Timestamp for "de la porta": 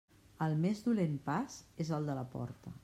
2.13-2.79